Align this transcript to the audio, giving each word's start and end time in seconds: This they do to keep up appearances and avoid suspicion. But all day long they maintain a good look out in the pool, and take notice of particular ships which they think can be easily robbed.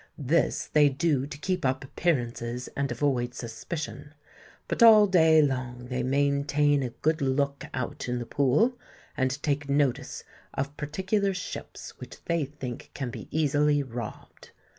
This 0.17 0.65
they 0.65 0.89
do 0.89 1.27
to 1.27 1.37
keep 1.37 1.63
up 1.63 1.83
appearances 1.83 2.67
and 2.75 2.91
avoid 2.91 3.35
suspicion. 3.35 4.15
But 4.67 4.81
all 4.81 5.05
day 5.05 5.43
long 5.43 5.89
they 5.89 6.01
maintain 6.01 6.81
a 6.81 6.89
good 6.89 7.21
look 7.21 7.65
out 7.71 8.09
in 8.09 8.17
the 8.17 8.25
pool, 8.25 8.79
and 9.15 9.29
take 9.43 9.69
notice 9.69 10.23
of 10.55 10.75
particular 10.75 11.35
ships 11.35 11.99
which 11.99 12.17
they 12.25 12.45
think 12.45 12.89
can 12.95 13.11
be 13.11 13.27
easily 13.29 13.83
robbed. 13.83 14.49